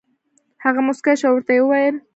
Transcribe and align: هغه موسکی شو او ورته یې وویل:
هغه 0.63 0.79
موسکی 0.87 1.13
شو 1.19 1.27
او 1.29 1.35
ورته 1.35 1.51
یې 1.55 1.61
وویل: 1.63 1.95